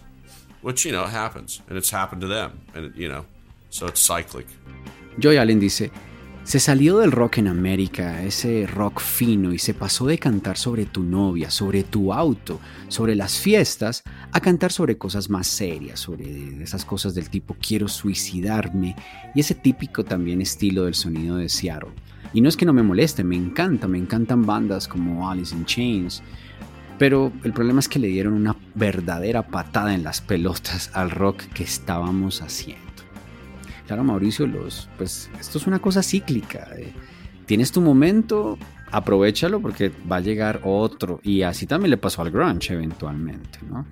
[0.62, 3.26] which you know happens and it's happened to them and you know
[3.70, 4.48] so it's cyclic
[5.18, 5.92] Joey Allen dice,
[6.44, 10.86] se salió del rock en América, ese rock fino, y se pasó de cantar sobre
[10.86, 16.64] tu novia, sobre tu auto, sobre las fiestas, a cantar sobre cosas más serias, sobre
[16.64, 18.96] esas cosas del tipo quiero suicidarme,
[19.36, 21.92] y ese típico también estilo del sonido de Seattle.
[22.34, 25.66] Y no es que no me moleste, me encanta, me encantan bandas como Alice in
[25.66, 26.22] Chains,
[26.98, 31.44] pero el problema es que le dieron una verdadera patada en las pelotas al rock
[31.54, 32.84] que estábamos haciendo.
[33.88, 36.68] Claro, Mauricio, los, pues esto es una cosa cíclica.
[36.78, 36.94] eh.
[37.48, 38.60] Tienes tu momento,
[38.92, 41.20] aprovechalo porque va a llegar otro.
[41.24, 43.86] Y así también le pasó al grunge eventualmente, ¿no?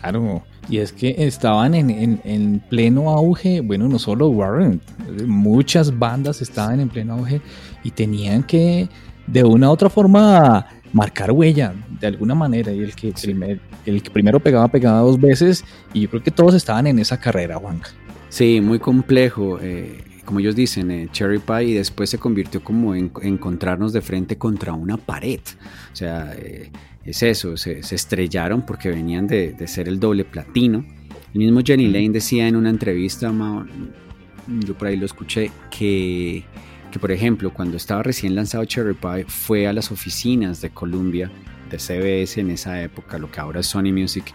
[0.00, 4.80] Claro, y es que estaban en, en- en pleno auge, bueno, no solo Warren,
[5.26, 7.40] muchas bandas estaban en pleno auge
[7.82, 8.88] y tenían que
[9.26, 14.02] de una u otra forma marcar huella de alguna manera y el que, primer- el
[14.02, 17.56] que primero pegaba pegaba dos veces y yo creo que todos estaban en esa carrera,
[17.56, 17.90] Juanca.
[18.28, 19.58] Sí, muy complejo.
[19.60, 24.00] eh, como ellos dicen, eh, Cherry Pie, y después se convirtió como en encontrarnos de
[24.00, 25.40] frente contra una pared.
[25.92, 26.70] O sea, eh,
[27.04, 30.84] es eso, se, se estrellaron porque venían de, de ser el doble platino.
[31.34, 33.32] El mismo Jenny Lane decía en una entrevista,
[34.60, 36.44] yo por ahí lo escuché, que,
[36.92, 41.30] que por ejemplo, cuando estaba recién lanzado Cherry Pie, fue a las oficinas de Columbia,
[41.70, 44.32] de CBS en esa época, lo que ahora es Sony Music,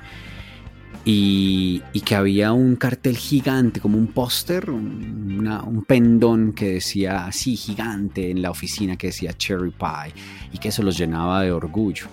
[1.05, 7.55] y, y que había un cartel gigante, como un póster, un pendón que decía así
[7.55, 10.13] gigante en la oficina que decía Cherry Pie
[10.51, 12.07] y que eso los llenaba de orgullo.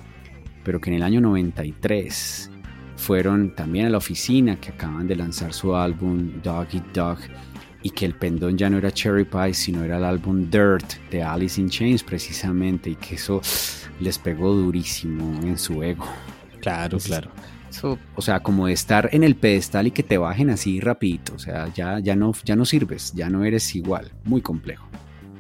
[0.64, 2.51] Pero que en el año 93
[2.97, 7.18] fueron también a la oficina que acaban de lanzar su álbum Dog Eat Dog
[7.82, 11.22] y que el pendón ya no era Cherry Pie sino era el álbum Dirt de
[11.22, 13.41] Alice in Chains precisamente y que eso
[14.01, 16.07] les pegó durísimo en su ego.
[16.61, 17.30] Claro, claro.
[17.85, 21.35] O sea, como estar en el pedestal y que te bajen así rapidito.
[21.35, 24.12] O sea, ya, ya, no, ya no sirves, ya no eres igual.
[24.24, 24.87] Muy complejo.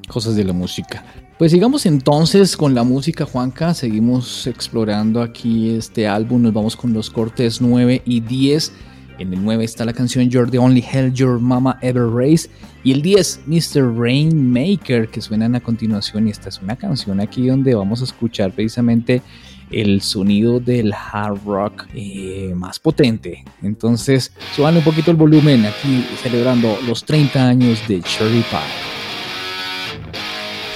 [0.08, 1.04] cosas de la música.
[1.38, 3.74] Pues sigamos entonces con la música, Juanca.
[3.74, 6.42] Seguimos explorando aquí este álbum.
[6.42, 8.72] Nos vamos con los cortes 9 y 10.
[9.18, 12.50] En el 9 está la canción You're the Only Hell Your Mama Ever Raised.
[12.84, 13.98] Y el 10, Mr.
[13.98, 16.28] Rainmaker, que suenan a continuación.
[16.28, 19.22] Y esta es una canción aquí donde vamos a escuchar precisamente
[19.70, 23.44] el sonido del hard rock eh, más potente.
[23.62, 28.96] Entonces, suban un poquito el volumen aquí celebrando los 30 años de Cherry Pie.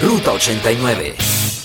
[0.09, 1.60] Ruta 89.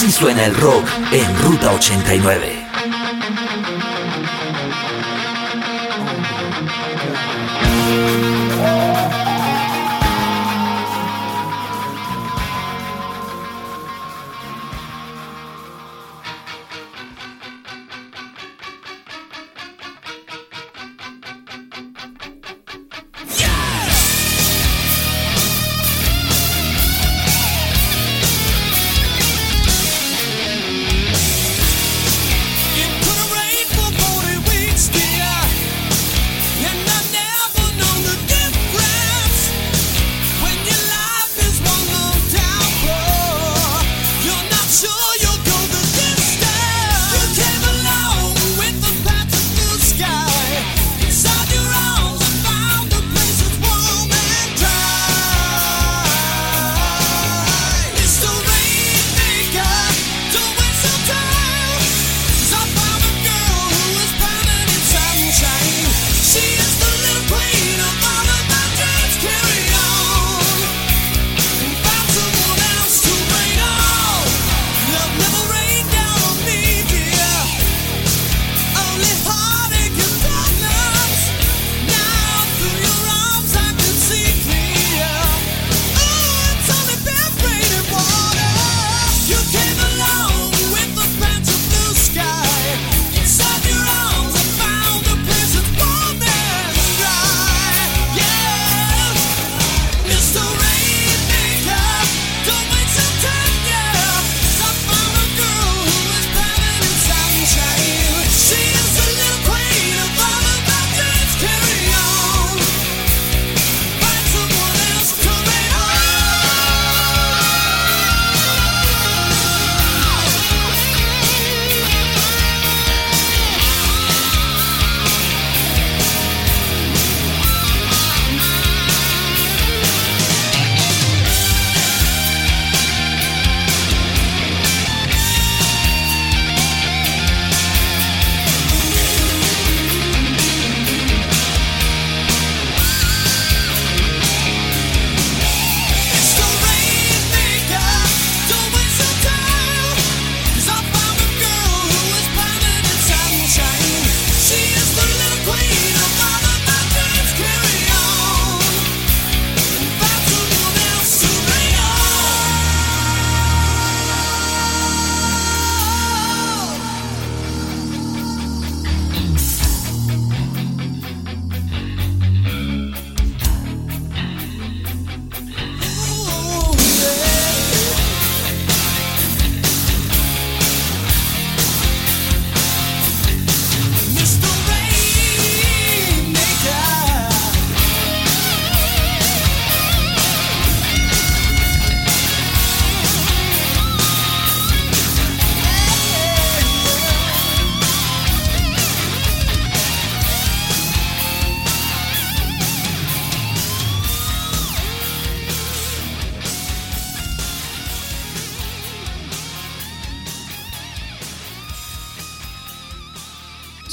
[0.00, 2.59] Así suena el rock en Ruta 89.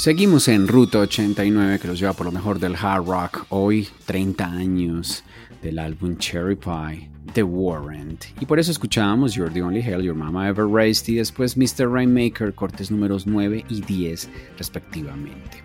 [0.08, 3.44] Seguimos en Ruta 89 que nos lleva por lo mejor del hard rock.
[3.50, 5.22] Hoy 30 años
[5.60, 8.24] del álbum Cherry Pie, The Warrant.
[8.40, 11.90] Y por eso escuchábamos You're the Only Hell Your Mama Ever Raised y después Mr.
[11.92, 15.62] Rainmaker, cortes números 9 y 10 respectivamente.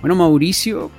[0.00, 0.90] Bueno, Mauricio,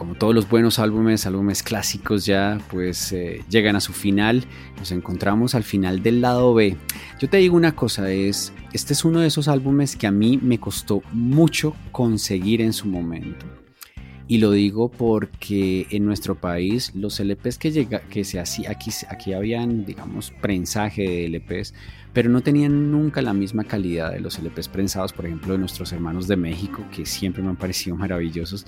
[0.00, 4.46] como todos los buenos álbumes, álbumes clásicos ya, pues eh, llegan a su final.
[4.78, 6.74] Nos encontramos al final del lado B.
[7.18, 10.38] Yo te digo una cosa, es, este es uno de esos álbumes que a mí
[10.42, 13.44] me costó mucho conseguir en su momento.
[14.26, 18.90] Y lo digo porque en nuestro país los LPs que, llega, que se hacía, aquí,
[19.10, 21.74] aquí habían, digamos, prensaje de LPs,
[22.14, 25.92] pero no tenían nunca la misma calidad de los LPs prensados, por ejemplo, de nuestros
[25.92, 28.64] hermanos de México, que siempre me han parecido maravillosos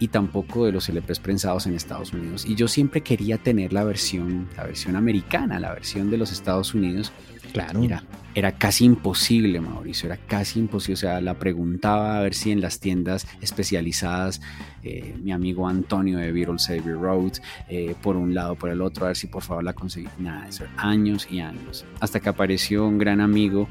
[0.00, 2.46] y tampoco de los LPs prensados en Estados Unidos.
[2.46, 6.74] Y yo siempre quería tener la versión, la versión americana, la versión de los Estados
[6.74, 7.12] Unidos.
[7.52, 7.82] Claro.
[7.82, 10.94] Era, era casi imposible, Mauricio, era casi imposible.
[10.94, 14.40] O sea, la preguntaba a ver si en las tiendas especializadas,
[14.82, 17.32] eh, mi amigo Antonio de Beetle Savior Road,
[17.68, 20.08] eh, por un lado, por el otro, a ver si por favor la conseguí.
[20.18, 21.84] Nada, eso años y años.
[22.00, 23.68] Hasta que apareció un gran amigo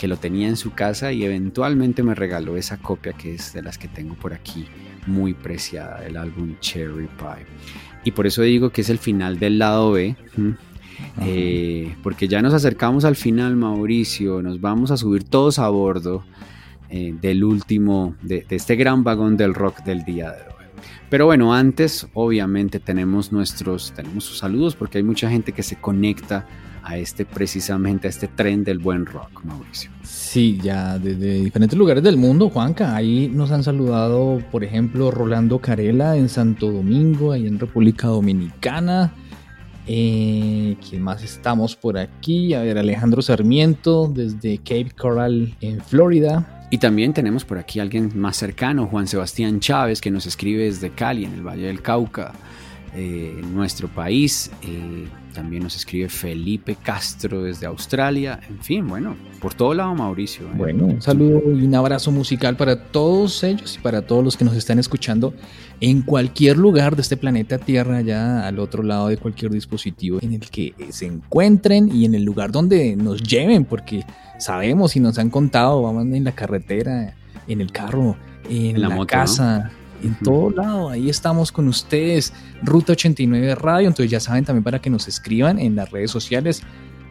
[0.00, 3.60] que lo tenía en su casa y eventualmente me regaló esa copia que es de
[3.60, 4.64] las que tengo por aquí
[5.06, 7.44] muy preciada del álbum Cherry Pie.
[8.04, 10.16] Y por eso digo que es el final del lado B.
[11.20, 16.24] eh, porque ya nos acercamos al final, Mauricio, nos vamos a subir todos a bordo
[16.88, 20.64] eh, del último, de, de este gran vagón del rock del día de hoy.
[21.10, 25.76] Pero bueno, antes obviamente tenemos nuestros, tenemos sus saludos porque hay mucha gente que se
[25.76, 26.46] conecta
[26.82, 29.90] a este precisamente a este tren del buen rock, Mauricio.
[30.02, 32.94] Sí, ya desde diferentes lugares del mundo, Juanca.
[32.94, 39.12] Ahí nos han saludado, por ejemplo, Rolando Carela en Santo Domingo, ahí en República Dominicana.
[39.86, 42.54] Eh, ¿Quién más estamos por aquí?
[42.54, 46.68] A ver, Alejandro Sarmiento desde Cape Coral en Florida.
[46.70, 50.64] Y también tenemos por aquí a alguien más cercano, Juan Sebastián Chávez, que nos escribe
[50.64, 52.32] desde Cali, en el Valle del Cauca,
[52.94, 54.50] eh, en nuestro país.
[54.62, 58.40] Eh, también nos escribe Felipe Castro desde Australia.
[58.48, 60.46] En fin, bueno, por todo lado, Mauricio.
[60.46, 60.52] ¿eh?
[60.54, 64.44] Bueno, un saludo y un abrazo musical para todos ellos y para todos los que
[64.44, 65.32] nos están escuchando
[65.80, 70.34] en cualquier lugar de este planeta Tierra, ya al otro lado de cualquier dispositivo en
[70.34, 74.04] el que se encuentren y en el lugar donde nos lleven, porque
[74.38, 77.14] sabemos y nos han contado, vamos en la carretera,
[77.46, 78.16] en el carro,
[78.48, 79.70] en, En la la, moto, casa,
[80.02, 80.90] en todo lado.
[80.90, 82.32] Ahí estamos con ustedes,
[82.62, 83.88] Ruta 89 Radio.
[83.88, 86.62] Entonces ya saben también para que nos escriban en las redes sociales,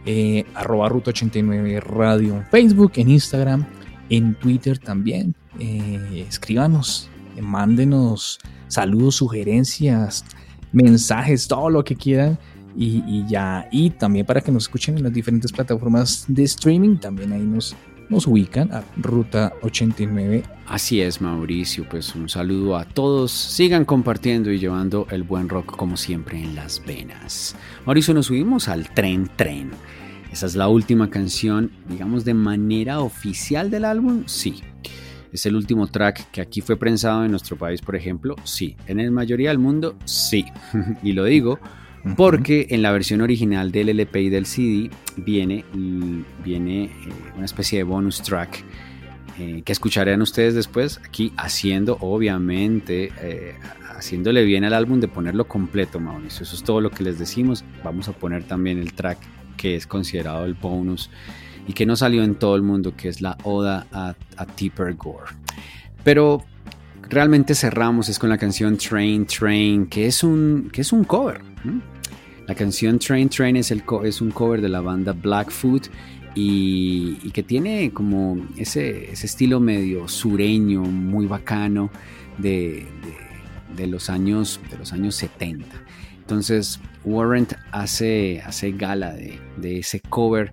[0.06, 3.66] eh, arroba Ruta 89 Radio en Facebook, en Instagram,
[4.10, 5.36] en Twitter también.
[5.60, 10.24] Eh, escríbanos, eh, mándenos saludos, sugerencias,
[10.72, 12.38] mensajes, todo lo que quieran.
[12.76, 16.98] Y, y ya, y también para que nos escuchen en las diferentes plataformas de streaming,
[16.98, 17.76] también ahí nos,
[18.10, 21.84] nos ubican a Ruta 89 Así es, Mauricio.
[21.90, 23.32] Pues un saludo a todos.
[23.32, 27.56] Sigan compartiendo y llevando el buen rock como siempre en las venas.
[27.88, 29.72] Mauricio, nos subimos al tren tren.
[30.32, 34.26] Esa es la última canción, digamos, de manera oficial del álbum.
[34.28, 34.62] Sí.
[35.34, 38.36] Es el último track que aquí fue prensado en nuestro país, por ejemplo.
[38.44, 38.78] Sí.
[38.86, 40.46] En la mayoría del mundo, sí.
[41.02, 41.60] y lo digo
[42.16, 45.66] porque en la versión original del LP y del CD viene,
[46.46, 46.92] viene eh,
[47.36, 48.64] una especie de bonus track
[49.40, 53.56] eh, que escucharán ustedes después aquí haciendo, obviamente, eh,
[53.96, 56.44] haciéndole bien al álbum de ponerlo completo, Mauricio.
[56.44, 57.64] Eso es todo lo que les decimos.
[57.82, 59.18] Vamos a poner también el track
[59.56, 61.10] que es considerado el bonus
[61.68, 64.14] y que no salió en todo el mundo, que es la Oda a,
[64.56, 65.32] Tipper Gore.
[66.04, 66.44] Pero
[67.10, 71.40] realmente cerramos es con la canción Train Train, que es un, que es un cover.
[72.46, 75.88] La canción Train Train es, el es un cover de la banda Blackfoot
[76.36, 81.90] y, y que tiene como ese, ese estilo medio sureño, muy bacano
[82.38, 83.30] de, de-
[83.76, 85.66] de los, años, de los años 70.
[86.22, 90.52] Entonces Warrant hace, hace gala de, de ese cover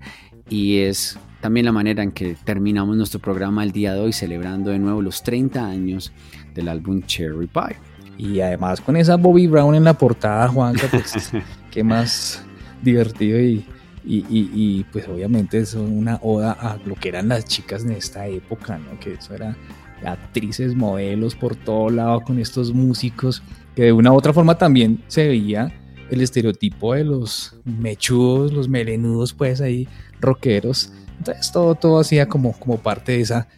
[0.49, 4.71] y es también la manera en que terminamos nuestro programa el día de hoy celebrando
[4.71, 6.13] de nuevo los 30 años
[6.55, 7.77] del álbum Cherry Pie.
[8.19, 11.31] Y además con esa Bobby Brown en la portada, Juanca, pues
[11.71, 12.43] qué más
[12.83, 13.65] divertido y,
[14.07, 17.93] y, y- y, pues obviamente es una oda a lo que eran las chicas en
[17.93, 18.99] esta época, ¿no?
[19.01, 19.57] Que eso era
[20.05, 23.43] actrices, modelos por todo lado con estos músicos,
[23.75, 25.73] que de una u otra forma también se veía
[26.11, 29.89] el estereotipo de los mechudos, los melenudos, pues ahí
[30.21, 30.93] rockeros.
[31.19, 33.49] Entonces todo, todo hacía como, como parte de esa,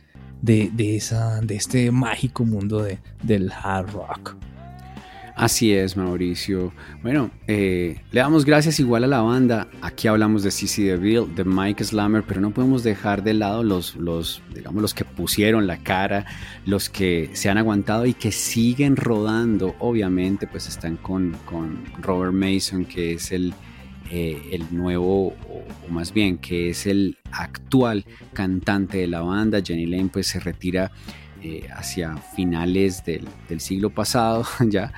[0.40, 4.36] de, de esa, de este mágico mundo de, del hard rock.
[5.38, 6.72] Así es, Mauricio.
[7.00, 9.68] Bueno, eh, le damos gracias igual a la banda.
[9.82, 13.94] Aquí hablamos de CC DeVille, de Mike Slammer, pero no podemos dejar de lado los,
[13.94, 16.26] los, digamos, los que pusieron la cara,
[16.66, 19.76] los que se han aguantado y que siguen rodando.
[19.78, 23.54] Obviamente, pues están con, con Robert Mason, que es el,
[24.10, 29.62] eh, el nuevo, o, más bien, que es el actual cantante de la banda.
[29.64, 30.90] Jenny Lane, pues se retira
[31.44, 34.92] eh, hacia finales del, del siglo pasado ya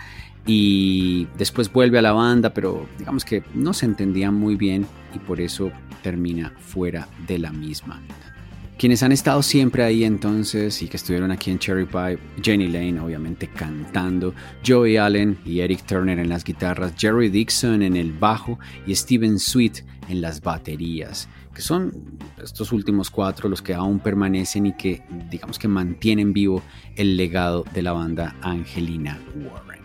[0.47, 5.18] y después vuelve a la banda, pero digamos que no se entendían muy bien y
[5.18, 5.70] por eso
[6.03, 8.01] termina fuera de la misma.
[8.80, 12.99] Quienes han estado siempre ahí entonces y que estuvieron aquí en Cherry Pie, Jenny Lane
[12.99, 14.32] obviamente cantando,
[14.66, 19.38] Joey Allen y Eric Turner en las guitarras, Jerry Dixon en el bajo y Steven
[19.38, 21.93] Sweet en las baterías, que son
[22.43, 26.62] estos últimos cuatro los que aún permanecen y que digamos que mantienen vivo
[26.97, 29.80] el legado de la banda Angelina Warren.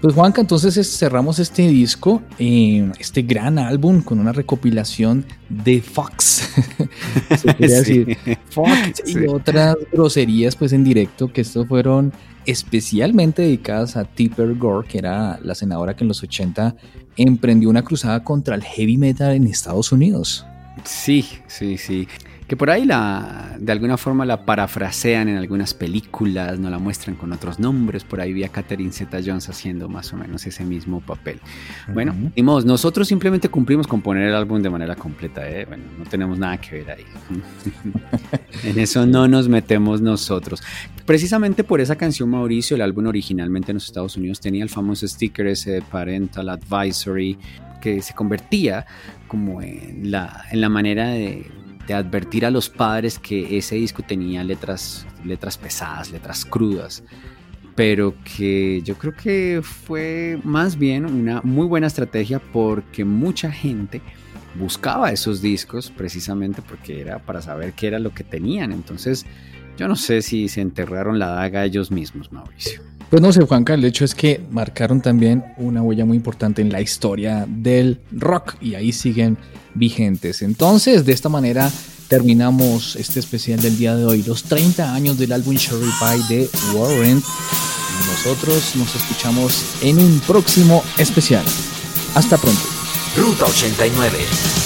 [0.00, 5.82] Pues Juanca, entonces es- cerramos este disco, eh, este gran álbum con una recopilación de
[5.82, 6.48] Fox.
[7.36, 7.52] Se
[7.84, 8.04] Sí.
[8.04, 8.18] decir
[8.50, 8.70] Fox
[9.04, 9.14] Sí.
[9.22, 12.12] y otras groserías pues en directo que estos fueron
[12.46, 16.74] especialmente dedicadas a Tipper Gore, que era la senadora que en los 80
[17.16, 20.46] emprendió una cruzada contra el heavy metal en Estados Unidos.
[20.84, 22.08] Sí, sí, sí.
[22.50, 27.14] Que por ahí la, de alguna forma la parafrasean en algunas películas, no la muestran
[27.14, 28.02] con otros nombres.
[28.02, 31.38] Por ahí vi a Catherine Zeta Jones haciendo más o menos ese mismo papel.
[31.94, 35.48] Bueno, dimos, nosotros simplemente cumplimos con poner el álbum de manera completa.
[35.48, 35.64] ¿eh?
[35.64, 37.04] Bueno, no tenemos nada que ver ahí.
[38.64, 40.60] en eso no nos metemos nosotros.
[41.06, 45.06] Precisamente por esa canción, Mauricio, el álbum originalmente en los Estados Unidos tenía el famoso
[45.06, 47.38] sticker ese de Parental Advisory
[47.80, 48.86] que se convertía
[49.28, 51.46] como en la, en la manera de,
[51.92, 57.02] advertir a los padres que ese disco tenía letras, letras pesadas, letras crudas,
[57.74, 64.02] pero que yo creo que fue más bien una muy buena estrategia porque mucha gente
[64.58, 68.72] buscaba esos discos precisamente porque era para saber qué era lo que tenían.
[68.72, 69.26] Entonces,
[69.80, 72.82] yo no sé si se enterraron la daga ellos mismos, Mauricio.
[73.08, 76.70] Pues no sé, Juanca, el hecho es que marcaron también una huella muy importante en
[76.70, 79.38] la historia del rock y ahí siguen
[79.74, 80.42] vigentes.
[80.42, 81.72] Entonces, de esta manera
[82.08, 86.50] terminamos este especial del día de hoy, los 30 años del álbum Cherry Pie de
[86.74, 87.22] Warren.
[88.06, 91.44] Nosotros nos escuchamos en un próximo especial.
[92.14, 92.60] Hasta pronto.
[93.16, 94.59] Ruta 89.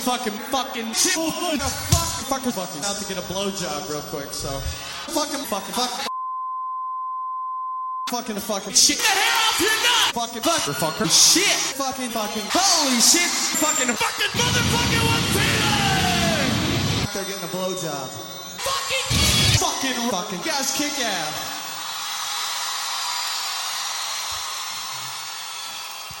[0.00, 1.12] Fucking, fucking, shit.
[1.12, 2.40] Fuck?
[2.40, 2.82] Fucker, fucking.
[2.88, 4.48] Out to get a blowjob real quick, so.
[5.12, 6.06] Fucking, fucking, fucking.
[8.08, 8.96] Fucking, fucking shit.
[8.98, 10.16] The hair off your nuts.
[10.16, 11.06] Fucking, fucker, fucker.
[11.06, 11.76] Shit.
[11.76, 12.42] Fucking, fucking.
[12.48, 13.28] Holy shit.
[13.60, 16.50] Fucking, Fucking motherfucking one feeling.
[17.12, 18.08] they're getting a blowjob.
[18.64, 19.06] Fucking.
[19.60, 20.40] Fucking, fucking.
[20.48, 21.34] Guys, kick ass.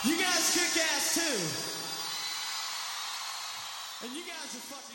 [0.04, 1.69] You guys kick ass too.
[4.02, 4.89] And you guys are fucking